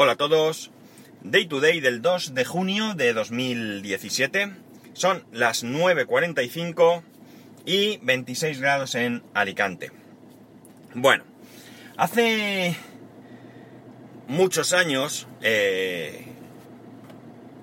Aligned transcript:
Hola 0.00 0.12
a 0.12 0.16
todos. 0.16 0.70
Day 1.24 1.46
to 1.46 1.58
day 1.58 1.80
del 1.80 2.02
2 2.02 2.32
de 2.32 2.44
junio 2.44 2.94
de 2.94 3.12
2017. 3.12 4.52
Son 4.92 5.24
las 5.32 5.64
9.45 5.64 7.02
y 7.66 7.96
26 8.02 8.60
grados 8.60 8.94
en 8.94 9.24
Alicante. 9.34 9.90
Bueno, 10.94 11.24
hace 11.96 12.76
muchos 14.28 14.72
años, 14.72 15.26
eh, 15.42 16.26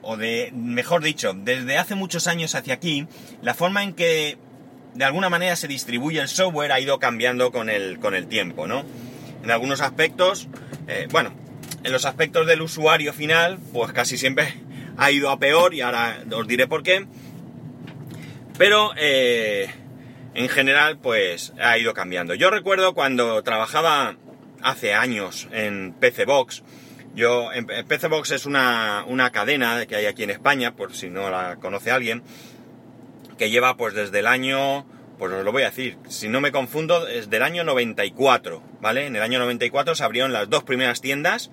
o 0.02 0.18
de, 0.18 0.52
mejor 0.54 1.06
dicho, 1.06 1.32
desde 1.34 1.78
hace 1.78 1.96
muchos 1.96 2.28
años 2.28 2.54
hacia 2.54 2.74
aquí, 2.74 3.08
la 3.44 3.54
forma 3.54 3.82
en 3.82 3.94
que 3.94 4.38
de 4.94 5.06
alguna 5.06 5.30
manera 5.30 5.56
se 5.56 5.70
distribuye 5.70 6.20
el 6.20 6.28
software 6.28 6.74
ha 6.74 6.82
ido 6.82 7.00
cambiando 7.00 7.54
con 7.54 7.70
el, 7.70 7.98
con 8.00 8.14
el 8.14 8.28
tiempo, 8.28 8.68
¿no? 8.68 8.84
En 9.42 9.52
algunos 9.52 9.80
aspectos, 9.80 10.50
eh, 10.90 11.08
bueno, 11.10 11.45
en 11.86 11.92
los 11.92 12.06
aspectos 12.06 12.48
del 12.48 12.64
usuario 12.64 13.14
final, 13.14 13.60
pues 13.72 13.93
casi 13.93 14.18
siempre 14.18 14.56
ha 14.98 15.12
ido 15.12 15.30
a 15.30 15.38
peor 15.38 15.76
y 15.76 15.82
ahora 15.82 16.24
os 16.32 16.48
diré 16.48 16.68
por 16.68 16.82
qué. 16.82 17.06
Pero 18.57 18.92
eh, 18.98 19.70
en 20.34 20.50
general, 20.50 20.98
pues 20.98 21.54
ha 21.62 21.78
ido 21.78 21.93
cambiando. 21.93 22.34
Yo 22.34 22.50
recuerdo 22.50 22.96
cuando 22.96 23.43
trabajaba 23.43 24.16
hace 24.64 24.96
años 24.96 25.48
en 25.52 25.93
PC 25.93 26.26
Box. 26.26 26.64
Yo, 27.14 27.50
PC 27.88 28.07
Box 28.07 28.32
es 28.32 28.48
una, 28.48 29.06
una 29.07 29.32
cadena 29.32 29.86
que 29.86 29.96
hay 29.96 30.07
aquí 30.07 30.24
en 30.24 30.32
España, 30.32 30.76
por 30.76 30.93
si 30.96 31.12
no 31.12 31.29
la 31.29 31.57
conoce 31.57 31.92
alguien, 31.92 32.23
que 33.38 33.52
lleva 33.52 33.78
pues 33.78 33.94
desde 33.94 34.20
el 34.20 34.28
año, 34.28 34.88
pues 35.17 35.31
os 35.31 35.44
lo 35.44 35.52
voy 35.52 35.64
a 35.64 35.69
decir, 35.69 35.97
si 36.09 36.28
no 36.28 36.42
me 36.42 36.52
confundo, 36.52 37.05
desde 37.05 37.38
el 37.38 37.44
año 37.44 37.64
94, 37.64 38.61
¿vale? 38.81 39.06
En 39.06 39.16
el 39.16 39.22
año 39.22 39.39
94 39.39 39.95
se 39.95 40.03
abrieron 40.03 40.33
las 40.33 40.50
dos 40.50 40.64
primeras 40.64 41.02
tiendas, 41.02 41.52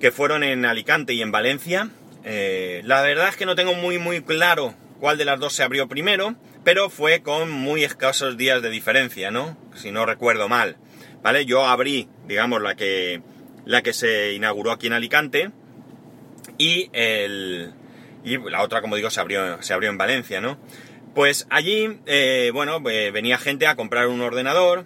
que 0.00 0.10
fueron 0.10 0.42
en 0.42 0.64
Alicante 0.64 1.14
y 1.14 1.22
en 1.22 1.32
Valencia. 1.32 1.90
Eh, 2.24 2.80
la 2.84 3.02
verdad 3.02 3.28
es 3.28 3.36
que 3.36 3.46
no 3.46 3.54
tengo 3.54 3.74
muy 3.74 3.98
muy 3.98 4.22
claro 4.22 4.74
cuál 5.00 5.18
de 5.18 5.24
las 5.24 5.38
dos 5.38 5.52
se 5.52 5.62
abrió 5.62 5.88
primero, 5.88 6.34
pero 6.64 6.88
fue 6.88 7.22
con 7.22 7.50
muy 7.50 7.84
escasos 7.84 8.36
días 8.36 8.62
de 8.62 8.70
diferencia, 8.70 9.30
¿no? 9.30 9.56
Si 9.74 9.90
no 9.90 10.06
recuerdo 10.06 10.48
mal, 10.48 10.78
¿vale? 11.22 11.44
Yo 11.44 11.66
abrí, 11.66 12.08
digamos, 12.26 12.62
la 12.62 12.74
que, 12.74 13.22
la 13.66 13.82
que 13.82 13.92
se 13.92 14.32
inauguró 14.32 14.72
aquí 14.72 14.86
en 14.86 14.94
Alicante 14.94 15.50
y, 16.56 16.88
el, 16.92 17.74
y 18.24 18.38
la 18.38 18.62
otra, 18.62 18.80
como 18.80 18.96
digo, 18.96 19.10
se 19.10 19.20
abrió, 19.20 19.62
se 19.62 19.74
abrió 19.74 19.90
en 19.90 19.98
Valencia, 19.98 20.40
¿no? 20.40 20.58
Pues 21.14 21.46
allí, 21.48 22.00
eh, 22.06 22.50
bueno, 22.52 22.82
eh, 22.90 23.12
venía 23.12 23.38
gente 23.38 23.68
a 23.68 23.76
comprar 23.76 24.08
un 24.08 24.20
ordenador 24.20 24.84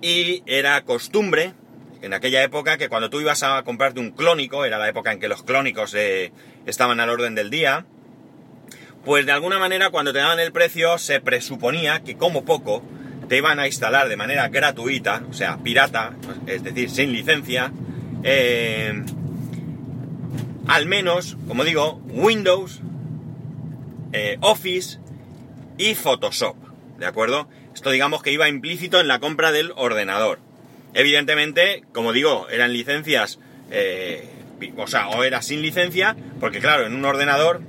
y 0.00 0.42
era 0.46 0.82
costumbre 0.84 1.52
en 2.00 2.14
aquella 2.14 2.42
época 2.42 2.78
que 2.78 2.88
cuando 2.88 3.10
tú 3.10 3.20
ibas 3.20 3.42
a 3.42 3.62
comprarte 3.64 4.00
un 4.00 4.12
clónico, 4.12 4.64
era 4.64 4.78
la 4.78 4.88
época 4.88 5.12
en 5.12 5.20
que 5.20 5.28
los 5.28 5.42
clónicos 5.42 5.94
eh, 5.94 6.32
estaban 6.64 7.00
al 7.00 7.10
orden 7.10 7.34
del 7.34 7.50
día, 7.50 7.84
pues 9.04 9.26
de 9.26 9.32
alguna 9.32 9.58
manera 9.58 9.90
cuando 9.90 10.12
te 10.14 10.20
daban 10.20 10.40
el 10.40 10.52
precio 10.52 10.96
se 10.96 11.20
presuponía 11.20 12.00
que 12.00 12.16
como 12.16 12.46
poco 12.46 12.82
te 13.28 13.36
iban 13.36 13.58
a 13.58 13.66
instalar 13.66 14.08
de 14.08 14.16
manera 14.16 14.48
gratuita, 14.48 15.22
o 15.28 15.34
sea, 15.34 15.58
pirata, 15.58 16.16
es 16.46 16.62
decir, 16.62 16.88
sin 16.88 17.12
licencia, 17.12 17.70
al 20.66 20.86
menos, 20.86 21.36
como 21.46 21.64
digo, 21.64 22.00
Windows, 22.06 22.80
Office 24.40 24.98
y 25.78 25.94
Photoshop, 25.94 26.56
¿de 26.98 27.06
acuerdo? 27.06 27.48
Esto 27.74 27.90
digamos 27.90 28.22
que 28.22 28.32
iba 28.32 28.48
implícito 28.48 29.00
en 29.00 29.08
la 29.08 29.20
compra 29.20 29.52
del 29.52 29.72
ordenador. 29.76 30.40
Evidentemente, 30.92 31.84
como 31.92 32.12
digo, 32.12 32.48
eran 32.50 32.72
licencias, 32.72 33.38
eh, 33.70 34.28
o 34.76 34.86
sea, 34.86 35.08
o 35.08 35.22
era 35.22 35.40
sin 35.40 35.62
licencia, 35.62 36.16
porque 36.40 36.58
claro, 36.58 36.86
en 36.86 36.94
un 36.94 37.04
ordenador 37.04 37.60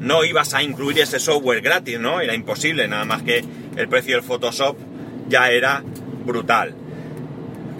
no 0.00 0.24
ibas 0.24 0.54
a 0.54 0.62
incluir 0.62 1.00
ese 1.00 1.18
software 1.18 1.60
gratis, 1.60 2.00
¿no? 2.00 2.20
Era 2.20 2.34
imposible, 2.34 2.88
nada 2.88 3.04
más 3.04 3.22
que 3.22 3.44
el 3.76 3.88
precio 3.88 4.16
del 4.16 4.24
Photoshop 4.24 4.78
ya 5.28 5.50
era 5.50 5.82
brutal. 6.24 6.74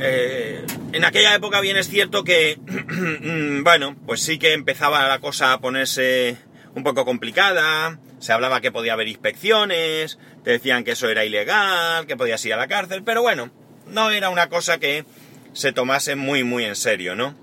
Eh, 0.00 0.64
en 0.92 1.04
aquella 1.04 1.34
época 1.34 1.60
bien 1.60 1.76
es 1.76 1.88
cierto 1.88 2.24
que, 2.24 2.58
bueno, 3.62 3.96
pues 4.06 4.20
sí 4.20 4.38
que 4.38 4.52
empezaba 4.52 5.08
la 5.08 5.20
cosa 5.20 5.52
a 5.52 5.60
ponerse 5.60 6.36
un 6.74 6.82
poco 6.82 7.04
complicada, 7.04 7.98
se 8.18 8.32
hablaba 8.32 8.60
que 8.60 8.72
podía 8.72 8.94
haber 8.94 9.08
inspecciones, 9.08 10.18
te 10.44 10.50
decían 10.50 10.84
que 10.84 10.92
eso 10.92 11.08
era 11.08 11.24
ilegal, 11.24 12.06
que 12.06 12.16
podías 12.16 12.44
ir 12.44 12.54
a 12.54 12.56
la 12.56 12.68
cárcel, 12.68 13.02
pero 13.04 13.22
bueno, 13.22 13.50
no 13.86 14.10
era 14.10 14.30
una 14.30 14.48
cosa 14.48 14.78
que 14.78 15.04
se 15.52 15.72
tomase 15.72 16.16
muy 16.16 16.44
muy 16.44 16.64
en 16.64 16.76
serio, 16.76 17.14
¿no? 17.14 17.34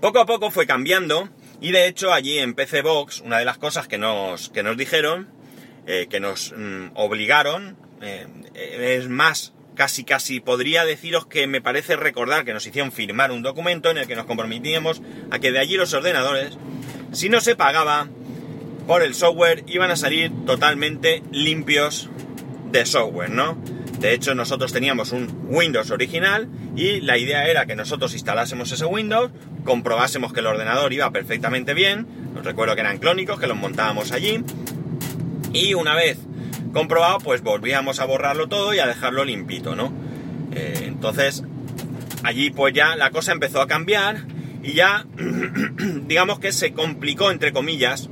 Poco 0.00 0.20
a 0.20 0.26
poco 0.26 0.50
fue 0.50 0.66
cambiando 0.66 1.28
y 1.60 1.72
de 1.72 1.86
hecho 1.86 2.12
allí 2.12 2.38
en 2.38 2.54
PC 2.54 2.82
Box, 2.82 3.20
una 3.20 3.38
de 3.38 3.44
las 3.44 3.58
cosas 3.58 3.86
que 3.86 3.98
nos, 3.98 4.48
que 4.48 4.62
nos 4.62 4.76
dijeron, 4.76 5.28
eh, 5.86 6.06
que 6.08 6.20
nos 6.20 6.54
mm, 6.56 6.92
obligaron, 6.94 7.76
eh, 8.00 8.26
es 8.54 9.08
más, 9.08 9.52
casi 9.74 10.04
casi 10.04 10.40
podría 10.40 10.84
deciros 10.84 11.26
que 11.26 11.46
me 11.46 11.60
parece 11.60 11.96
recordar 11.96 12.44
que 12.44 12.54
nos 12.54 12.66
hicieron 12.66 12.92
firmar 12.92 13.30
un 13.30 13.42
documento 13.42 13.90
en 13.90 13.98
el 13.98 14.06
que 14.06 14.16
nos 14.16 14.26
comprometíamos 14.26 15.02
a 15.30 15.38
que 15.38 15.52
de 15.52 15.58
allí 15.58 15.76
los 15.76 15.92
ordenadores, 15.92 16.56
si 17.12 17.28
no 17.28 17.40
se 17.40 17.56
pagaba 17.56 18.08
por 18.90 19.04
el 19.04 19.14
software, 19.14 19.62
iban 19.68 19.92
a 19.92 19.94
salir 19.94 20.32
totalmente 20.46 21.22
limpios 21.30 22.10
de 22.72 22.84
software, 22.84 23.30
¿no? 23.30 23.56
De 24.00 24.12
hecho, 24.12 24.34
nosotros 24.34 24.72
teníamos 24.72 25.12
un 25.12 25.46
Windows 25.48 25.92
original 25.92 26.48
y 26.74 27.00
la 27.00 27.16
idea 27.16 27.46
era 27.46 27.66
que 27.66 27.76
nosotros 27.76 28.14
instalásemos 28.14 28.72
ese 28.72 28.84
Windows, 28.86 29.30
comprobásemos 29.62 30.32
que 30.32 30.40
el 30.40 30.46
ordenador 30.46 30.92
iba 30.92 31.08
perfectamente 31.12 31.72
bien, 31.72 32.04
os 32.36 32.44
recuerdo 32.44 32.74
que 32.74 32.80
eran 32.80 32.98
clónicos, 32.98 33.38
que 33.38 33.46
los 33.46 33.56
montábamos 33.56 34.10
allí, 34.10 34.42
y 35.52 35.74
una 35.74 35.94
vez 35.94 36.18
comprobado, 36.72 37.18
pues 37.18 37.42
volvíamos 37.42 38.00
a 38.00 38.06
borrarlo 38.06 38.48
todo 38.48 38.74
y 38.74 38.80
a 38.80 38.88
dejarlo 38.88 39.24
limpito, 39.24 39.76
¿no? 39.76 39.92
Eh, 40.50 40.86
entonces, 40.88 41.44
allí 42.24 42.50
pues 42.50 42.74
ya 42.74 42.96
la 42.96 43.12
cosa 43.12 43.30
empezó 43.30 43.60
a 43.60 43.68
cambiar 43.68 44.26
y 44.64 44.72
ya, 44.72 45.06
digamos 46.08 46.40
que 46.40 46.50
se 46.50 46.72
complicó, 46.72 47.30
entre 47.30 47.52
comillas, 47.52 48.10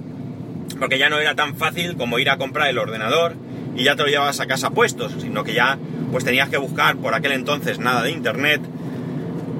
porque 0.78 0.98
ya 0.98 1.08
no 1.08 1.18
era 1.18 1.34
tan 1.34 1.56
fácil 1.56 1.96
como 1.96 2.18
ir 2.18 2.30
a 2.30 2.36
comprar 2.36 2.68
el 2.68 2.78
ordenador 2.78 3.34
y 3.76 3.84
ya 3.84 3.96
te 3.96 4.02
lo 4.02 4.08
llevabas 4.08 4.40
a 4.40 4.46
casa 4.46 4.70
puestos, 4.70 5.14
sino 5.20 5.44
que 5.44 5.54
ya 5.54 5.78
pues 6.10 6.24
tenías 6.24 6.48
que 6.48 6.56
buscar 6.56 6.96
por 6.96 7.14
aquel 7.14 7.32
entonces 7.32 7.78
nada 7.78 8.02
de 8.02 8.10
internet, 8.10 8.60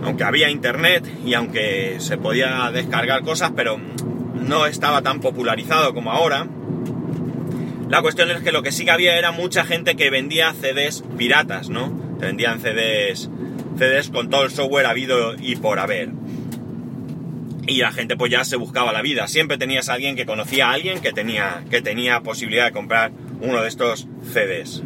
aunque 0.02 0.24
había 0.24 0.50
internet 0.50 1.04
y 1.24 1.34
aunque 1.34 1.96
se 1.98 2.16
podía 2.16 2.70
descargar 2.72 3.22
cosas, 3.22 3.52
pero 3.54 3.78
no 4.34 4.66
estaba 4.66 5.02
tan 5.02 5.20
popularizado 5.20 5.94
como 5.94 6.10
ahora. 6.10 6.46
La 7.88 8.02
cuestión 8.02 8.30
es 8.30 8.42
que 8.42 8.52
lo 8.52 8.62
que 8.62 8.72
sí 8.72 8.84
que 8.84 8.90
había 8.90 9.16
era 9.16 9.32
mucha 9.32 9.64
gente 9.64 9.96
que 9.96 10.10
vendía 10.10 10.52
CDs 10.52 11.04
piratas, 11.16 11.70
¿no? 11.70 11.90
Te 12.18 12.26
vendían 12.26 12.60
CDs, 12.60 13.30
CDs 13.78 14.10
con 14.10 14.28
todo 14.28 14.44
el 14.44 14.50
software 14.50 14.86
habido 14.86 15.34
y 15.40 15.56
por 15.56 15.78
haber. 15.78 16.10
Y 17.68 17.76
la 17.76 17.92
gente 17.92 18.16
pues 18.16 18.32
ya 18.32 18.44
se 18.44 18.56
buscaba 18.56 18.92
la 18.92 19.02
vida. 19.02 19.28
Siempre 19.28 19.58
tenías 19.58 19.88
a 19.88 19.94
alguien 19.94 20.16
que 20.16 20.26
conocía 20.26 20.70
a 20.70 20.72
alguien 20.72 21.00
que 21.00 21.12
tenía, 21.12 21.62
que 21.70 21.82
tenía 21.82 22.20
posibilidad 22.22 22.64
de 22.64 22.72
comprar 22.72 23.12
uno 23.40 23.62
de 23.62 23.68
estos 23.68 24.08
CDs. 24.32 24.82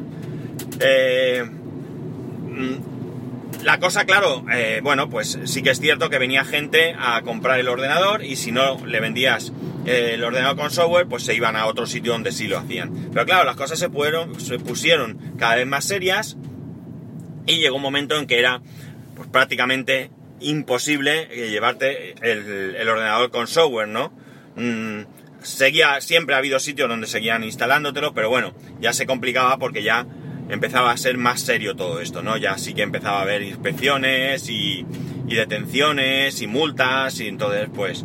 Eh, 0.81 1.44
mm, 1.44 3.62
la 3.62 3.78
cosa, 3.78 4.04
claro, 4.04 4.44
eh, 4.53 4.81
bueno, 4.82 5.09
pues 5.09 5.38
sí 5.44 5.62
que 5.62 5.71
es 5.71 5.78
cierto 5.78 6.10
que 6.10 6.19
venía 6.19 6.44
gente 6.44 6.97
a 6.98 7.22
comprar 7.22 7.60
el 7.60 7.69
ordenador 7.69 8.25
y 8.25 8.34
si 8.34 8.50
no 8.50 8.84
le 8.84 8.98
vendías 8.98 9.53
eh, 9.87 10.12
el 10.15 10.25
ordenador 10.25 10.56
con 10.56 10.72
software, 10.72 11.06
pues 11.06 11.22
se 11.22 11.34
iban 11.34 11.54
a 11.54 11.66
otro 11.66 11.87
sitio 11.87 12.12
donde 12.12 12.32
sí 12.32 12.48
lo 12.48 12.59
hacían. 12.59 13.10
Pero 13.12 13.25
claro, 13.25 13.44
las 13.44 13.54
cosas 13.54 13.78
se, 13.78 13.88
se 14.38 14.59
pusieron 14.59 15.19
cada 15.38 15.54
vez 15.54 15.69
más 15.69 15.84
serias 15.84 16.37
y 17.47 17.59
llegó 17.59 17.76
un 17.76 17.82
momento 17.82 18.19
en 18.19 18.26
que 18.26 18.41
era 18.41 18.60
pues, 19.15 19.28
prácticamente 19.28 20.10
imposible 20.42 21.26
llevarte 21.26 22.15
el, 22.22 22.89
ordenador 22.89 23.30
con 23.30 23.47
software, 23.47 23.89
¿no? 23.89 24.12
Mm, 24.56 25.03
seguía, 25.42 26.00
siempre 26.00 26.34
ha 26.34 26.39
habido 26.39 26.59
sitios 26.59 26.89
donde 26.89 27.06
seguían 27.06 27.44
instalándotelo, 27.44 28.15
pero 28.15 28.28
bueno, 28.28 28.54
ya 28.80 28.92
se 28.92 29.06
complicaba 29.06 29.59
porque 29.59 29.83
ya 29.83 30.06
empezaba 30.48 30.91
a 30.91 30.97
ser 30.97 31.16
más 31.16 31.41
serio 31.41 31.74
todo 31.77 32.00
esto, 32.00 32.22
¿no? 32.22 32.36
Ya 32.36 32.59
sí 32.59 32.74
que 32.74 32.83
empezaba 32.83 33.21
a 33.21 33.22
haber 33.22 33.42
inspecciones 33.42 34.48
y, 34.48 34.86
detenciones 35.27 36.42
y 36.42 36.47
multas 36.47 37.18
y 37.21 37.27
entonces 37.28 37.71
pues, 37.74 38.03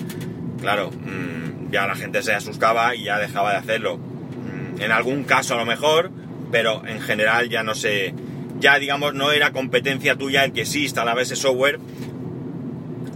claro, 0.62 0.92
mm, 0.92 1.72
ya 1.72 1.86
la 1.86 1.96
gente 1.96 2.24
se 2.24 2.34
asustaba 2.34 2.96
y 2.96 3.04
ya 3.04 3.20
dejaba 3.20 3.52
de 3.52 3.58
hacerlo. 3.58 3.98
Mm, 3.98 4.82
en 4.82 4.92
algún 4.94 5.26
caso 5.26 5.56
a 5.56 5.58
lo 5.58 5.66
mejor, 5.66 6.10
pero 6.54 6.88
en 6.88 7.02
general 7.02 7.50
ya 7.50 7.64
no 7.64 7.76
sé, 7.76 8.14
ya 8.62 8.80
digamos 8.80 9.14
no 9.14 9.34
era 9.34 9.52
competencia 9.52 10.16
tuya 10.16 10.46
el 10.46 10.54
que 10.54 10.66
sí 10.66 10.84
instalaba 10.84 11.22
ese 11.22 11.36
software, 11.36 11.80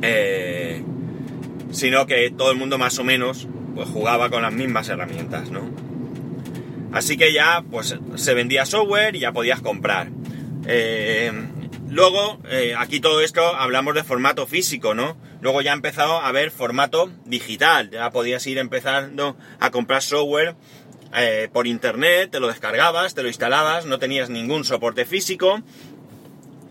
eh, 0.02 0.84
sino 1.72 2.06
que 2.06 2.32
todo 2.32 2.52
el 2.52 2.58
mundo 2.58 2.78
más 2.78 2.98
o 3.00 3.04
menos 3.04 3.48
pues 3.76 3.88
jugaba 3.90 4.30
con 4.30 4.42
las 4.42 4.54
mismas 4.54 4.90
herramientas, 4.90 5.50
¿no? 5.52 5.70
Así 6.92 7.16
que 7.16 7.32
ya 7.32 7.64
pues 7.70 7.98
se 8.16 8.34
vendía 8.34 8.66
software 8.66 9.16
y 9.16 9.20
ya 9.20 9.32
podías 9.32 9.62
comprar. 9.62 10.10
Eh, 10.68 11.32
luego, 11.88 12.40
eh, 12.50 12.76
aquí 12.78 13.00
todo 13.00 13.22
esto 13.22 13.56
hablamos 13.56 13.96
de 13.96 14.04
formato 14.04 14.46
físico, 14.46 14.94
¿no? 14.94 15.18
Luego 15.40 15.62
ya 15.62 15.72
ha 15.72 15.76
empezado 15.76 16.20
a 16.20 16.28
haber 16.28 16.52
formato 16.52 17.12
digital. 17.26 17.90
Ya 17.92 18.10
podías 18.12 18.46
ir 18.48 18.58
empezando 18.58 19.38
a 19.60 19.72
comprar 19.72 20.02
software 20.02 20.56
por 21.52 21.68
internet, 21.68 22.32
te 22.32 22.40
lo 22.40 22.48
descargabas, 22.48 23.16
te 23.16 23.22
lo 23.22 23.28
instalabas, 23.28 23.86
no 23.86 24.00
tenías 24.00 24.30
ningún 24.30 24.64
soporte 24.64 25.04
físico. 25.06 25.62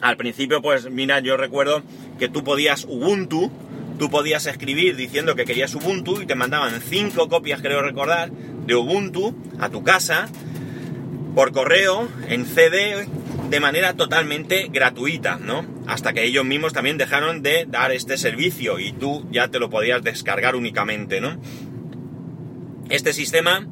Al 0.01 0.17
principio, 0.17 0.63
pues 0.63 0.91
mira, 0.91 1.21
yo 1.21 1.37
recuerdo 1.37 1.83
que 2.21 2.29
tú 2.29 2.45
podías 2.45 2.85
Ubuntu, 2.85 3.51
tú 3.99 4.11
podías 4.11 4.47
escribir 4.47 4.95
diciendo 4.95 5.35
que 5.35 5.47
querías 5.47 5.75
Ubuntu 5.75 6.21
y 6.21 6.27
te 6.27 6.37
mandaban 6.37 6.81
cinco 6.81 7.29
copias, 7.29 7.63
creo 7.63 7.83
recordar, 7.83 8.31
de 8.31 8.77
Ubuntu 8.77 9.35
a 9.59 9.71
tu 9.71 9.83
casa 9.83 10.29
por 11.35 11.51
correo 11.51 12.09
en 12.29 12.45
CD 12.45 13.09
de 13.49 13.61
manera 13.61 13.95
totalmente 13.95 14.69
gratuita, 14.71 15.39
¿no? 15.39 15.65
Hasta 15.87 16.13
que 16.13 16.25
ellos 16.25 16.45
mismos 16.45 16.73
también 16.73 16.99
dejaron 16.99 17.43
de 17.43 17.67
dar 17.67 17.91
este 17.91 18.17
servicio 18.17 18.79
y 18.79 18.93
tú 18.93 19.27
ya 19.33 19.49
te 19.49 19.59
lo 19.59 19.71
podías 19.71 20.03
descargar 20.03 20.55
únicamente, 20.55 21.21
¿no? 21.21 21.37
Este 22.91 23.13
sistema, 23.13 23.67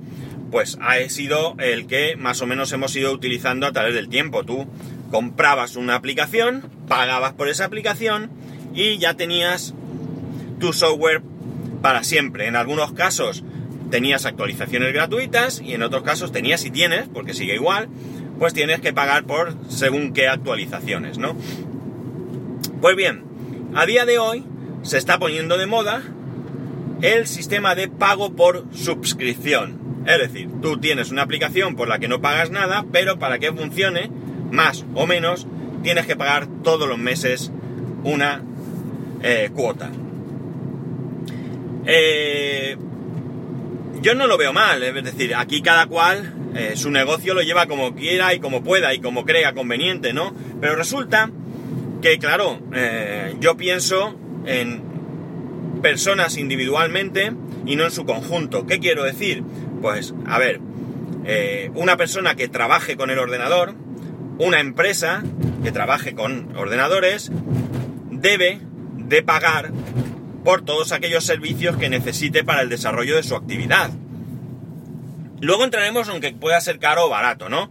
pues 0.50 0.78
ha 0.80 0.96
sido 1.10 1.54
el 1.58 1.86
que 1.86 2.16
más 2.16 2.40
o 2.40 2.46
menos 2.46 2.72
hemos 2.72 2.96
ido 2.96 3.12
utilizando 3.12 3.66
a 3.66 3.72
través 3.72 3.94
del 3.94 4.08
tiempo. 4.08 4.44
Tú 4.44 4.66
comprabas 5.10 5.76
una 5.76 5.96
aplicación, 5.96 6.77
pagabas 6.88 7.34
por 7.34 7.48
esa 7.48 7.64
aplicación 7.64 8.30
y 8.74 8.98
ya 8.98 9.14
tenías 9.14 9.74
tu 10.58 10.72
software 10.72 11.22
para 11.82 12.04
siempre. 12.04 12.46
En 12.46 12.56
algunos 12.56 12.92
casos 12.92 13.44
tenías 13.90 14.26
actualizaciones 14.26 14.92
gratuitas 14.92 15.60
y 15.60 15.74
en 15.74 15.82
otros 15.82 16.02
casos 16.02 16.32
tenías 16.32 16.64
y 16.64 16.70
tienes, 16.70 17.08
porque 17.08 17.34
sigue 17.34 17.54
igual, 17.54 17.88
pues 18.38 18.54
tienes 18.54 18.80
que 18.80 18.92
pagar 18.92 19.24
por 19.24 19.54
según 19.68 20.12
qué 20.12 20.28
actualizaciones, 20.28 21.18
¿no? 21.18 21.36
Pues 22.80 22.96
bien, 22.96 23.24
a 23.74 23.86
día 23.86 24.04
de 24.04 24.18
hoy 24.18 24.44
se 24.82 24.98
está 24.98 25.18
poniendo 25.18 25.58
de 25.58 25.66
moda 25.66 26.02
el 27.02 27.26
sistema 27.26 27.74
de 27.74 27.88
pago 27.88 28.34
por 28.34 28.64
suscripción. 28.72 29.78
Es 30.06 30.18
decir, 30.18 30.48
tú 30.62 30.78
tienes 30.78 31.10
una 31.10 31.22
aplicación 31.22 31.76
por 31.76 31.88
la 31.88 31.98
que 31.98 32.08
no 32.08 32.20
pagas 32.20 32.50
nada, 32.50 32.84
pero 32.92 33.18
para 33.18 33.38
que 33.38 33.52
funcione, 33.52 34.10
más 34.50 34.84
o 34.94 35.06
menos, 35.06 35.46
tienes 35.82 36.06
que 36.06 36.16
pagar 36.16 36.46
todos 36.62 36.88
los 36.88 36.98
meses 36.98 37.50
una 38.04 38.42
eh, 39.22 39.50
cuota. 39.54 39.90
Eh, 41.86 42.76
yo 44.02 44.14
no 44.14 44.26
lo 44.26 44.38
veo 44.38 44.52
mal, 44.52 44.82
es 44.82 45.04
decir, 45.04 45.34
aquí 45.34 45.62
cada 45.62 45.86
cual 45.86 46.34
eh, 46.54 46.72
su 46.76 46.90
negocio 46.90 47.34
lo 47.34 47.42
lleva 47.42 47.66
como 47.66 47.94
quiera 47.94 48.34
y 48.34 48.40
como 48.40 48.62
pueda 48.62 48.94
y 48.94 49.00
como 49.00 49.24
crea 49.24 49.54
conveniente, 49.54 50.12
¿no? 50.12 50.34
Pero 50.60 50.76
resulta 50.76 51.30
que, 52.00 52.18
claro, 52.18 52.60
eh, 52.74 53.36
yo 53.40 53.56
pienso 53.56 54.16
en 54.46 54.82
personas 55.82 56.36
individualmente 56.36 57.32
y 57.66 57.76
no 57.76 57.84
en 57.84 57.90
su 57.90 58.04
conjunto. 58.04 58.66
¿Qué 58.66 58.78
quiero 58.78 59.04
decir? 59.04 59.42
Pues, 59.80 60.14
a 60.26 60.38
ver, 60.38 60.60
eh, 61.24 61.70
una 61.74 61.96
persona 61.96 62.34
que 62.34 62.48
trabaje 62.48 62.96
con 62.96 63.10
el 63.10 63.18
ordenador, 63.18 63.74
una 64.38 64.60
empresa 64.60 65.22
que 65.62 65.72
trabaje 65.72 66.14
con 66.14 66.56
ordenadores, 66.56 67.30
debe 68.10 68.60
de 68.96 69.22
pagar 69.22 69.72
por 70.44 70.62
todos 70.62 70.92
aquellos 70.92 71.24
servicios 71.24 71.76
que 71.76 71.88
necesite 71.88 72.44
para 72.44 72.62
el 72.62 72.68
desarrollo 72.68 73.16
de 73.16 73.22
su 73.22 73.34
actividad. 73.34 73.90
Luego 75.40 75.64
entraremos 75.64 76.08
en 76.08 76.20
que 76.20 76.32
pueda 76.32 76.60
ser 76.60 76.78
caro 76.78 77.06
o 77.06 77.08
barato, 77.08 77.48
¿no? 77.48 77.70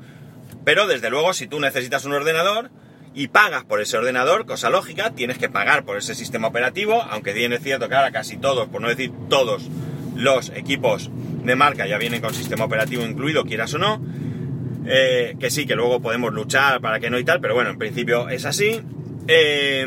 Pero 0.63 0.87
desde 0.87 1.09
luego, 1.09 1.33
si 1.33 1.47
tú 1.47 1.59
necesitas 1.59 2.05
un 2.05 2.13
ordenador 2.13 2.71
y 3.13 3.29
pagas 3.29 3.63
por 3.63 3.81
ese 3.81 3.97
ordenador, 3.97 4.45
cosa 4.45 4.69
lógica, 4.69 5.11
tienes 5.11 5.37
que 5.37 5.49
pagar 5.49 5.83
por 5.83 5.97
ese 5.97 6.13
sistema 6.13 6.47
operativo, 6.47 7.01
aunque 7.09 7.33
bien 7.33 7.53
es 7.53 7.61
cierto 7.61 7.89
que 7.89 7.95
ahora 7.95 8.11
casi 8.11 8.37
todos, 8.37 8.67
por 8.67 8.81
no 8.81 8.89
decir 8.89 9.11
todos, 9.29 9.63
los 10.15 10.49
equipos 10.49 11.09
de 11.43 11.55
marca 11.55 11.87
ya 11.87 11.97
vienen 11.97 12.21
con 12.21 12.33
sistema 12.33 12.65
operativo 12.65 13.03
incluido, 13.03 13.45
quieras 13.45 13.73
o 13.73 13.77
no. 13.77 14.01
Eh, 14.89 15.35
que 15.39 15.49
sí, 15.49 15.65
que 15.65 15.75
luego 15.75 15.99
podemos 15.99 16.33
luchar 16.33 16.79
para 16.79 16.99
que 16.99 17.09
no 17.09 17.19
y 17.19 17.25
tal, 17.25 17.41
pero 17.41 17.53
bueno, 17.53 17.69
en 17.71 17.77
principio 17.77 18.29
es 18.29 18.45
así. 18.45 18.81
Eh, 19.27 19.85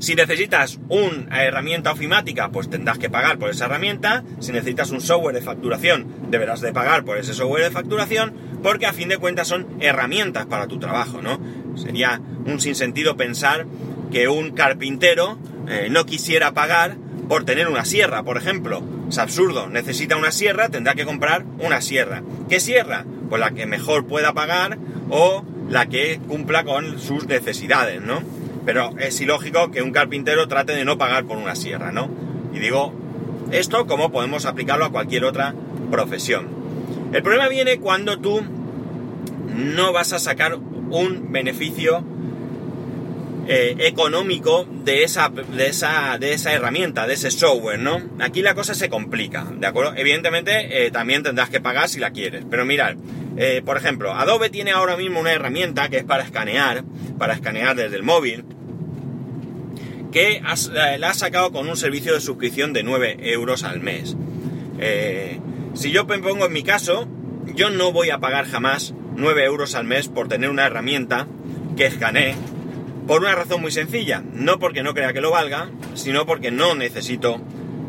si 0.00 0.14
necesitas 0.14 0.78
una 0.88 1.44
herramienta 1.44 1.92
ofimática, 1.92 2.48
pues 2.48 2.70
tendrás 2.70 2.96
que 2.96 3.10
pagar 3.10 3.38
por 3.38 3.50
esa 3.50 3.66
herramienta. 3.66 4.24
Si 4.40 4.50
necesitas 4.50 4.90
un 4.90 5.02
software 5.02 5.34
de 5.34 5.42
facturación, 5.42 6.06
deberás 6.30 6.62
de 6.62 6.72
pagar 6.72 7.04
por 7.04 7.18
ese 7.18 7.34
software 7.34 7.64
de 7.64 7.70
facturación, 7.70 8.32
porque 8.62 8.86
a 8.86 8.94
fin 8.94 9.10
de 9.10 9.18
cuentas 9.18 9.48
son 9.48 9.66
herramientas 9.78 10.46
para 10.46 10.68
tu 10.68 10.78
trabajo, 10.78 11.20
¿no? 11.20 11.38
Sería 11.76 12.18
un 12.46 12.60
sinsentido 12.60 13.18
pensar 13.18 13.66
que 14.10 14.28
un 14.28 14.52
carpintero 14.52 15.38
eh, 15.68 15.88
no 15.90 16.06
quisiera 16.06 16.54
pagar 16.54 16.96
por 17.28 17.44
tener 17.44 17.68
una 17.68 17.84
sierra, 17.84 18.22
por 18.22 18.38
ejemplo. 18.38 18.82
Es 19.10 19.18
absurdo, 19.18 19.68
necesita 19.68 20.16
una 20.16 20.32
sierra, 20.32 20.70
tendrá 20.70 20.94
que 20.94 21.04
comprar 21.04 21.44
una 21.58 21.82
sierra. 21.82 22.22
¿Qué 22.48 22.58
sierra? 22.58 23.04
Pues 23.30 23.40
la 23.40 23.52
que 23.52 23.64
mejor 23.64 24.06
pueda 24.06 24.34
pagar 24.34 24.76
o 25.08 25.42
la 25.70 25.86
que 25.86 26.20
cumpla 26.28 26.64
con 26.64 26.98
sus 26.98 27.26
necesidades, 27.26 28.02
¿no? 28.02 28.20
Pero 28.66 28.92
es 28.98 29.18
ilógico 29.20 29.70
que 29.70 29.82
un 29.82 29.92
carpintero 29.92 30.48
trate 30.48 30.74
de 30.74 30.84
no 30.84 30.98
pagar 30.98 31.24
por 31.24 31.38
una 31.38 31.54
sierra, 31.54 31.92
¿no? 31.92 32.10
Y 32.52 32.58
digo, 32.58 32.92
esto 33.52 33.86
como 33.86 34.10
podemos 34.10 34.44
aplicarlo 34.44 34.84
a 34.84 34.90
cualquier 34.90 35.24
otra 35.24 35.54
profesión. 35.90 36.48
El 37.12 37.22
problema 37.22 37.48
viene 37.48 37.78
cuando 37.78 38.18
tú 38.18 38.42
no 39.54 39.92
vas 39.92 40.12
a 40.12 40.18
sacar 40.18 40.56
un 40.56 41.32
beneficio 41.32 42.04
eh, 43.52 43.74
económico 43.88 44.64
de 44.84 45.02
esa, 45.02 45.28
de, 45.28 45.66
esa, 45.66 46.18
de 46.20 46.34
esa 46.34 46.52
herramienta, 46.52 47.08
de 47.08 47.14
ese 47.14 47.32
software, 47.32 47.80
¿no? 47.80 48.00
Aquí 48.20 48.42
la 48.42 48.54
cosa 48.54 48.74
se 48.74 48.88
complica, 48.88 49.44
¿de 49.52 49.66
acuerdo? 49.66 49.92
Evidentemente 49.96 50.86
eh, 50.86 50.92
también 50.92 51.24
tendrás 51.24 51.50
que 51.50 51.60
pagar 51.60 51.88
si 51.88 51.98
la 51.98 52.12
quieres, 52.12 52.44
pero 52.48 52.64
mirad, 52.64 52.94
eh, 53.36 53.60
por 53.66 53.76
ejemplo, 53.76 54.12
Adobe 54.12 54.50
tiene 54.50 54.70
ahora 54.70 54.96
mismo 54.96 55.18
una 55.18 55.32
herramienta 55.32 55.88
que 55.88 55.96
es 55.96 56.04
para 56.04 56.22
escanear, 56.22 56.84
para 57.18 57.34
escanear 57.34 57.74
desde 57.74 57.96
el 57.96 58.04
móvil, 58.04 58.44
que 60.12 60.40
la 60.98 61.10
ha 61.10 61.14
sacado 61.14 61.50
con 61.50 61.68
un 61.68 61.76
servicio 61.76 62.14
de 62.14 62.20
suscripción 62.20 62.72
de 62.72 62.84
9 62.84 63.16
euros 63.32 63.64
al 63.64 63.80
mes. 63.80 64.16
si 65.74 65.90
yo 65.90 66.04
me 66.04 66.20
pongo 66.20 66.46
en 66.46 66.52
mi 66.52 66.62
caso, 66.62 67.08
yo 67.56 67.70
no 67.70 67.90
voy 67.90 68.10
a 68.10 68.18
pagar 68.20 68.46
jamás 68.46 68.94
9 69.16 69.44
euros 69.44 69.74
al 69.74 69.86
mes 69.86 70.06
por 70.06 70.28
tener 70.28 70.50
una 70.50 70.66
herramienta 70.66 71.26
que 71.76 71.86
escanee 71.86 72.36
por 73.10 73.22
una 73.22 73.34
razón 73.34 73.60
muy 73.60 73.72
sencilla, 73.72 74.22
no 74.34 74.60
porque 74.60 74.84
no 74.84 74.94
crea 74.94 75.12
que 75.12 75.20
lo 75.20 75.32
valga, 75.32 75.68
sino 75.94 76.26
porque 76.26 76.52
no 76.52 76.76
necesito 76.76 77.40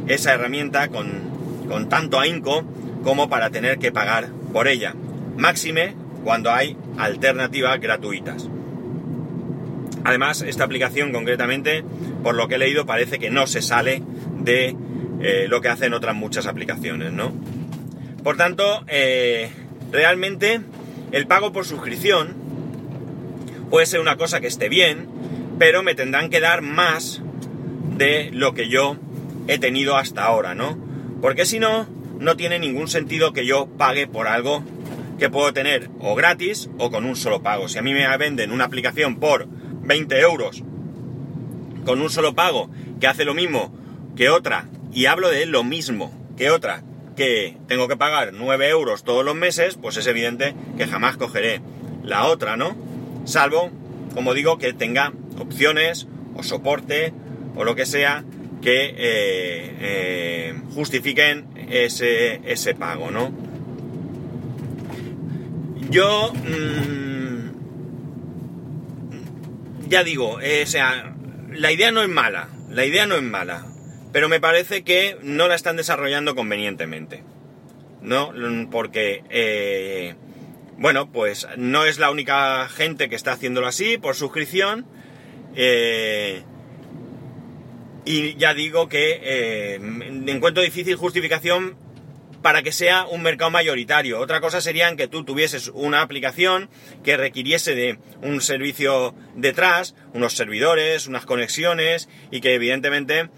esa 0.08 0.34
herramienta 0.34 0.88
con, 0.88 1.88
tanto 1.90 2.20
ahínco 2.20 2.64
como 3.04 3.30
para 3.30 3.52
tener 3.52 3.78
que 3.78 3.92
pagar 3.92 4.30
por 4.52 4.68
ella. 4.68 4.96
Máxime 5.38 5.94
cuando 6.24 6.50
hay 6.50 6.76
alternativas 6.98 7.80
gratuitas. 7.80 8.50
Además, 10.04 10.42
esta 10.42 10.64
aplicación 10.64 11.12
concretamente, 11.12 11.84
por 12.24 12.34
lo 12.34 12.48
que 12.48 12.56
he 12.56 12.58
leído, 12.58 12.88
parece 12.88 13.20
que 13.20 13.30
no 13.30 13.46
se 13.46 13.62
sale 13.62 14.02
de 14.40 14.76
eh, 15.22 15.46
lo 15.48 15.62
que 15.62 15.70
hacen 15.70 15.94
otras 15.94 16.16
muchas 16.16 16.48
aplicaciones, 16.48 17.14
¿no? 17.14 17.32
Por 18.24 18.38
tanto, 18.38 18.84
eh, 18.88 19.52
realmente 19.92 20.62
el 21.12 21.28
pago 21.28 21.54
por 21.54 21.64
suscripción 21.64 22.42
puede 23.70 23.86
ser 23.86 24.02
una 24.02 24.18
cosa 24.18 24.42
que 24.42 24.48
esté 24.48 24.68
bien, 24.68 25.11
pero 25.62 25.84
me 25.84 25.94
tendrán 25.94 26.32
que 26.32 26.40
dar 26.40 26.64
más 26.64 27.22
de 27.96 28.32
lo 28.34 28.56
que 28.56 28.68
yo 28.68 28.98
he 29.48 29.60
tenido 29.60 29.96
hasta 29.96 30.24
ahora, 30.24 30.56
¿no? 30.56 30.76
Porque 31.22 31.46
si 31.46 31.60
no, 31.60 31.86
no 32.18 32.36
tiene 32.36 32.58
ningún 32.58 32.88
sentido 32.88 33.32
que 33.32 33.46
yo 33.46 33.68
pague 33.78 34.08
por 34.08 34.28
algo 34.28 34.64
que 35.20 35.30
puedo 35.30 35.54
tener 35.54 35.92
o 36.00 36.16
gratis 36.16 36.68
o 36.80 36.90
con 36.90 37.06
un 37.06 37.16
solo 37.16 37.44
pago. 37.44 37.68
Si 37.68 37.78
a 37.78 37.84
mí 37.84 37.94
me 37.94 38.18
venden 38.18 38.52
una 38.52 38.64
aplicación 38.64 39.18
por 39.18 39.48
20 39.48 40.20
euros 40.22 40.64
con 41.86 42.02
un 42.02 42.10
solo 42.10 42.34
pago 42.34 42.72
que 43.00 43.06
hace 43.06 43.24
lo 43.24 43.36
mismo 43.36 43.72
que 44.16 44.30
otra, 44.30 44.68
y 44.92 45.06
hablo 45.06 45.30
de 45.30 45.46
lo 45.46 45.64
mismo 45.64 46.12
que 46.38 46.50
otra, 46.50 46.82
que 47.16 47.56
tengo 47.68 47.88
que 47.88 47.98
pagar 47.98 48.34
9 48.34 48.68
euros 48.68 49.04
todos 49.04 49.24
los 49.24 49.36
meses, 49.36 49.78
pues 49.80 49.96
es 49.98 50.08
evidente 50.08 50.56
que 50.80 50.88
jamás 50.88 51.18
cogeré 51.18 51.62
la 52.04 52.26
otra, 52.26 52.58
¿no? 52.58 52.76
Salvo, 53.26 53.70
como 54.16 54.34
digo, 54.34 54.58
que 54.58 54.74
tenga 54.74 55.14
opciones 55.42 56.08
o 56.36 56.44
soporte 56.44 57.14
o 57.56 57.64
lo 57.64 57.76
que 57.76 57.86
sea 57.86 58.24
que 58.62 58.86
eh, 58.86 58.96
eh, 59.80 60.54
justifiquen 60.74 61.48
ese, 61.70 62.42
ese, 62.46 62.76
pago, 62.76 63.12
¿no? 63.12 63.34
Yo 65.90 66.32
mm, 66.34 67.50
ya 69.90 70.04
digo, 70.04 70.40
eh, 70.42 70.64
o 70.64 70.68
sea, 70.68 71.14
la 71.52 71.72
idea 71.72 71.92
no 71.92 72.02
es 72.04 72.10
mala, 72.10 72.50
la 72.70 72.86
idea 72.86 73.08
no 73.08 73.16
es 73.16 73.24
mala, 73.24 73.66
pero 74.14 74.30
me 74.30 74.40
parece 74.40 74.84
que 74.84 75.18
no 75.24 75.48
la 75.48 75.56
están 75.56 75.76
desarrollando 75.76 76.36
convenientemente, 76.36 77.24
¿no? 78.02 78.32
Porque 78.70 80.16
bueno, 80.82 81.12
pues 81.12 81.48
no 81.58 81.86
es 81.86 82.00
la 82.00 82.10
única 82.10 82.68
gente 82.68 83.08
que 83.08 83.16
está 83.16 83.34
haciéndolo 83.34 83.68
así 83.68 84.00
por 84.00 84.16
suscripción. 84.16 84.88
Eh, 85.56 86.44
y 88.06 88.36
ya 88.36 88.54
digo 88.54 88.90
que 88.90 89.20
eh, 89.22 89.76
encuentro 90.28 90.64
difícil 90.64 90.96
justificación 90.96 91.78
para 92.42 92.64
que 92.64 92.72
sea 92.72 93.06
un 93.06 93.22
mercado 93.22 93.52
mayoritario. 93.52 94.20
Otra 94.20 94.42
cosa 94.42 94.62
sería 94.62 94.96
que 94.96 95.08
tú 95.08 95.24
tuvieses 95.24 95.70
una 95.74 96.02
aplicación 96.02 96.70
que 97.04 97.18
requiriese 97.18 97.76
de 97.76 98.00
un 98.22 98.42
servicio 98.42 99.14
detrás, 99.36 99.96
unos 100.14 100.34
servidores, 100.34 101.08
unas 101.08 101.26
conexiones 101.26 102.10
y 102.32 102.42
que 102.42 102.56
evidentemente 102.56 103.30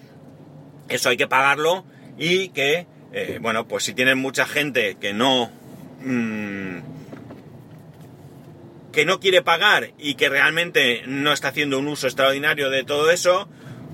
eso 0.88 1.10
hay 1.10 1.18
que 1.18 1.28
pagarlo 1.28 1.86
y 2.18 2.50
que, 2.50 2.88
eh, 3.12 3.40
bueno, 3.42 3.68
pues 3.68 3.84
si 3.84 3.94
tienes 3.94 4.16
mucha 4.16 4.46
gente 4.46 4.98
que 5.00 5.14
no... 5.14 5.52
Mm, 6.02 7.03
que 8.94 9.06
no 9.06 9.20
quiere 9.20 9.42
pagar 9.42 9.92
y 9.98 10.14
que 10.14 10.30
realmente 10.30 11.02
no 11.08 11.34
está 11.34 11.50
haciendo 11.50 11.80
un 11.80 11.88
uso 11.88 12.08
extraordinario 12.08 12.70
de 12.70 12.84
todo 12.84 13.10
eso, 13.12 13.50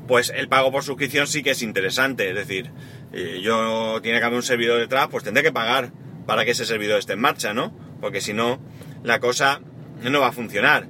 pues 0.08 0.32
el 0.36 0.50
pago 0.50 0.72
por 0.72 0.84
suscripción 0.84 1.26
sí 1.26 1.42
que 1.42 1.52
es 1.52 1.62
interesante. 1.64 2.30
Es 2.30 2.36
decir, 2.36 2.70
eh, 3.14 3.40
yo 3.42 4.02
tiene 4.04 4.20
que 4.20 4.26
haber 4.26 4.36
un 4.36 4.44
servidor 4.44 4.78
detrás, 4.78 5.08
pues 5.10 5.24
tendré 5.24 5.42
que 5.42 5.54
pagar 5.54 5.92
para 6.28 6.46
que 6.46 6.52
ese 6.52 6.66
servidor 6.66 7.00
esté 7.00 7.14
en 7.14 7.22
marcha, 7.22 7.54
¿no? 7.54 7.76
Porque 8.02 8.22
si 8.22 8.34
no, 8.34 8.62
la 9.02 9.20
cosa 9.20 9.62
no 10.04 10.20
va 10.20 10.28
a 10.28 10.32
funcionar. 10.34 10.88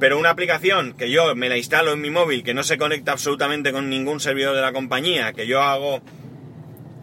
Pero 0.00 0.18
una 0.18 0.30
aplicación 0.30 0.94
que 0.94 1.10
yo 1.10 1.34
me 1.36 1.48
la 1.48 1.58
instalo 1.58 1.92
en 1.92 2.00
mi 2.00 2.10
móvil, 2.10 2.42
que 2.42 2.54
no 2.54 2.62
se 2.62 2.78
conecta 2.78 3.12
absolutamente 3.12 3.70
con 3.70 3.90
ningún 3.90 4.18
servidor 4.18 4.56
de 4.56 4.62
la 4.62 4.72
compañía, 4.72 5.32
que 5.34 5.46
yo 5.46 5.62
hago 5.62 6.02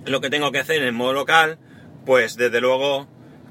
lo 0.06 0.20
que 0.20 0.30
tengo 0.30 0.52
que 0.52 0.60
hacer 0.60 0.82
en 0.82 0.96
modo 0.96 1.14
local, 1.14 1.60
pues 2.06 2.36
desde 2.36 2.60
luego 2.60 3.08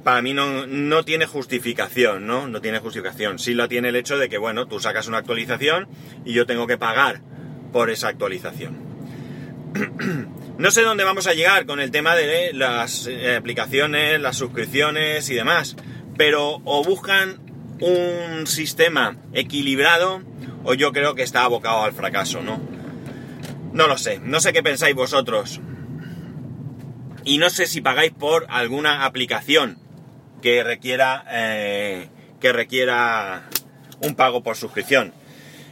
para 0.09 0.23
mí 0.23 0.33
no, 0.33 0.67
no, 0.67 1.05
tiene 1.05 1.27
justificación, 1.27 2.27
¿no? 2.27 2.49
No 2.49 2.63
tiene 2.63 2.79
justificación. 2.79 3.39
Sí 3.39 3.53
lo 3.53 3.69
tiene 3.69 3.91
el 3.91 3.97
hecho 3.97 4.17
de 4.17 4.31
que, 4.31 4.39
bueno, 4.39 4.67
tú 4.67 4.81
sacas 4.81 5.07
una 5.07 5.19
actualización 5.19 5.87
y 6.25 6.33
yo 6.33 6.47
tengo 6.47 6.67
que 6.67 6.79
pagar 6.79 7.21
por 7.75 7.91
esa 7.91 8.09
actualización. 8.09 8.79
no 10.57 10.71
sé 10.71 10.81
dónde 10.81 11.05
vamos 11.05 11.27
a 11.27 11.35
llegar 11.35 11.67
con 11.67 11.79
el 11.79 11.91
tema 11.91 12.17
de 12.17 12.55
las 12.55 13.07
eh, 13.07 13.37
aplicaciones, 13.37 14.19
las 14.19 14.39
suscripciones 14.39 15.29
y 15.29 15.35
demás, 15.35 15.77
pero 16.17 16.63
o 16.65 16.83
buscan 16.83 17.41
un 17.81 18.47
sistema 18.47 19.15
equilibrado 19.35 20.23
o 20.65 20.73
yo 20.73 20.91
creo 20.93 21.17
que 21.17 21.23
está 21.23 21.45
abocado 21.45 21.85
al 21.85 21.93
fracaso, 21.93 22.41
¿no? 22.41 22.63
No 23.75 23.87
lo 23.87 23.99
sé, 23.99 24.21
no 24.21 24.41
sé 24.41 24.55
qué 24.55 24.63
pensáis 24.63 24.95
vosotros. 24.95 25.61
Y 27.25 27.37
no 27.37 27.51
sé 27.51 27.67
si 27.67 27.83
pagáis 27.83 28.13
por 28.13 28.47
alguna 28.49 29.05
aplicación 29.05 29.87
que 30.43 30.63
requiera 30.63 31.25
eh, 31.31 32.09
que 32.41 32.53
requiera 32.53 33.49
un 34.01 34.15
pago 34.15 34.43
por 34.43 34.57
suscripción. 34.57 35.13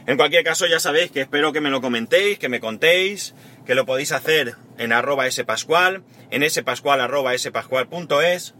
En 0.05 0.17
cualquier 0.17 0.43
caso, 0.43 0.65
ya 0.67 0.79
sabéis 0.79 1.11
que 1.11 1.21
espero 1.21 1.51
que 1.51 1.61
me 1.61 1.69
lo 1.69 1.81
comentéis, 1.81 2.39
que 2.39 2.49
me 2.49 2.59
contéis, 2.59 3.33
que 3.65 3.75
lo 3.75 3.85
podéis 3.85 4.13
hacer 4.13 4.55
en 4.77 4.93
arroba 4.93 5.29
spascual, 5.29 6.03
en 6.31 6.49
spascual 6.49 7.01
arroba 7.01 7.37
spascual.es. 7.37 8.53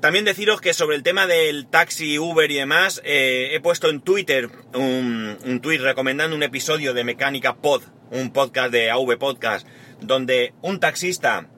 También 0.00 0.24
deciros 0.24 0.60
que 0.60 0.72
sobre 0.74 0.96
el 0.96 1.02
tema 1.02 1.26
del 1.26 1.66
taxi, 1.66 2.18
Uber 2.18 2.50
y 2.50 2.54
demás, 2.54 3.02
eh, 3.04 3.50
he 3.52 3.60
puesto 3.60 3.90
en 3.90 4.00
Twitter 4.00 4.48
un, 4.72 5.36
un 5.44 5.60
tweet 5.60 5.78
recomendando 5.78 6.36
un 6.36 6.42
episodio 6.42 6.94
de 6.94 7.04
Mecánica 7.04 7.56
Pod, 7.56 7.82
un 8.10 8.30
podcast 8.32 8.70
de 8.70 8.90
AV 8.90 9.18
Podcast, 9.18 9.66
donde 10.00 10.54
un 10.62 10.80
taxista 10.80 11.48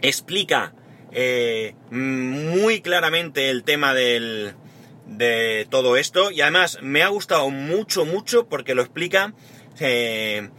explica 0.00 0.74
eh, 1.16 1.76
muy 1.90 2.80
claramente 2.80 3.48
el 3.48 3.62
tema 3.62 3.94
del, 3.94 4.54
de 5.06 5.66
todo 5.70 5.96
esto 5.96 6.32
y 6.32 6.40
además 6.40 6.78
me 6.82 7.04
ha 7.04 7.08
gustado 7.08 7.50
mucho, 7.50 8.04
mucho 8.04 8.48
porque 8.48 8.74
lo 8.74 8.82
explica 8.82 9.32
eh, 9.78 10.50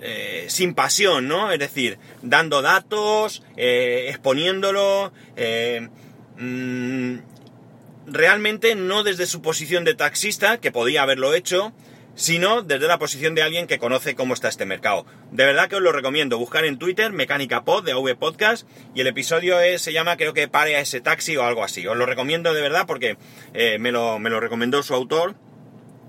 eh, 0.00 0.46
sin 0.48 0.74
pasión, 0.74 1.28
¿no? 1.28 1.52
Es 1.52 1.58
decir, 1.58 1.98
dando 2.22 2.62
datos, 2.62 3.42
exponiéndolo, 3.56 5.12
mm, 6.38 7.18
realmente 8.06 8.74
no 8.74 9.02
desde 9.02 9.26
su 9.26 9.42
posición 9.42 9.84
de 9.84 9.94
taxista, 9.94 10.58
que 10.58 10.72
podía 10.72 11.02
haberlo 11.02 11.34
hecho, 11.34 11.74
sino 12.14 12.62
desde 12.62 12.86
la 12.86 12.98
posición 12.98 13.34
de 13.34 13.42
alguien 13.42 13.66
que 13.66 13.78
conoce 13.78 14.14
cómo 14.14 14.34
está 14.34 14.48
este 14.48 14.66
mercado. 14.66 15.06
De 15.30 15.44
verdad 15.44 15.68
que 15.68 15.76
os 15.76 15.82
lo 15.82 15.92
recomiendo, 15.92 16.38
buscar 16.38 16.64
en 16.64 16.78
Twitter 16.78 17.12
Mecánica 17.12 17.64
Pod 17.64 17.84
de 17.84 17.92
AV 17.92 18.16
Podcast 18.18 18.68
y 18.94 19.00
el 19.00 19.06
episodio 19.06 19.56
se 19.78 19.92
llama 19.92 20.16
creo 20.16 20.34
que 20.34 20.48
Pare 20.48 20.76
a 20.76 20.80
ese 20.80 21.00
taxi 21.00 21.36
o 21.36 21.44
algo 21.44 21.64
así. 21.64 21.86
Os 21.86 21.96
lo 21.96 22.06
recomiendo 22.06 22.52
de 22.52 22.60
verdad 22.60 22.86
porque 22.86 23.16
eh, 23.54 23.78
me, 23.78 23.92
lo, 23.92 24.18
me, 24.18 24.30
lo, 24.30 24.40
recomendó 24.40 24.82
su 24.82 24.94
autor 24.94 25.36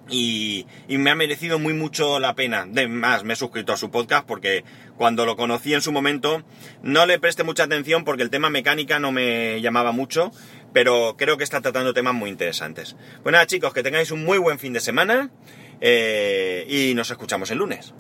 y, 0.10 0.65
y, 0.88 0.98
me 0.98 1.12
ha 1.12 1.15
merecido 1.15 1.60
muy 1.60 1.74
mucho 1.74 2.20
la 2.20 2.36
pena. 2.36 2.65
De 2.67 2.88
más, 2.88 3.24
me 3.24 3.34
he 3.34 3.38
suscrito 3.38 3.72
a 3.72 3.77
su 3.77 3.91
podcast 3.91 4.25
porque 4.25 4.65
cuando 4.98 5.25
lo 5.25 5.38
conocí 5.38 5.74
en 5.74 5.81
su 5.81 5.91
momento 5.91 6.43
no 6.84 7.05
le 7.05 7.20
presté 7.20 7.43
mucha 7.43 7.63
atención 7.63 8.03
porque 8.03 8.24
el 8.24 8.29
tema 8.29 8.50
mecánica 8.50 9.00
no 9.00 9.12
me 9.12 9.62
llamaba 9.62 9.91
mucho, 9.91 10.31
pero 10.74 11.15
creo 11.17 11.38
que 11.38 11.43
está 11.43 11.62
tratando 11.62 11.93
temas 11.93 12.13
muy 12.13 12.29
interesantes. 12.29 12.96
Pues 13.24 13.31
nada 13.31 13.46
chicos, 13.46 13.74
que 13.74 13.84
tengáis 13.84 14.12
un 14.12 14.24
muy 14.24 14.38
buen 14.38 14.60
fin 14.60 14.74
de 14.74 14.79
semana. 14.79 15.29
Eh, 15.81 16.65
y 16.69 16.93
nos 16.93 17.09
escuchamos 17.09 17.50
el 17.51 17.57
lunes. 17.57 17.93